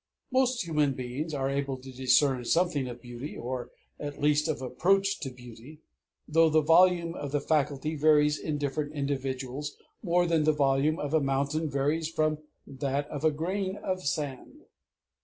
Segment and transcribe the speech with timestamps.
[0.31, 3.69] Most human beings are able to discern something of beauty, or
[3.99, 5.77] at least of approach to beauty
[6.27, 11.13] though the volume of the faculty varies in different individuals more than the volume of
[11.13, 14.61] a mountain varies from that of a grain of sand.